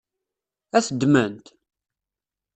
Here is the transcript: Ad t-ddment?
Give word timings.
Ad 0.77 0.83
t-ddment? 0.85 1.45